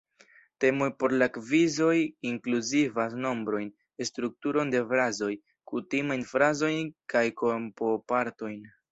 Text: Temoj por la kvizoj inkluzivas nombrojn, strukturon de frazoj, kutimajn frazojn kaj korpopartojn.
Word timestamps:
Temoj 0.63 0.85
por 1.01 1.11
la 1.21 1.25
kvizoj 1.33 1.97
inkluzivas 2.29 3.13
nombrojn, 3.25 3.67
strukturon 4.09 4.71
de 4.75 4.81
frazoj, 4.93 5.29
kutimajn 5.73 6.23
frazojn 6.31 6.89
kaj 7.15 7.23
korpopartojn. 7.43 8.57